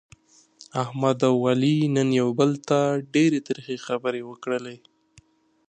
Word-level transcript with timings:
احمد 0.83 1.19
او 1.29 1.35
علي 1.49 1.77
نن 1.95 2.09
یو 2.19 2.29
بل 2.39 2.51
ته 2.67 2.79
ډېرې 3.13 3.39
ترخې 3.47 3.75
خبرې 3.85 4.21
وکړلې. 4.29 4.77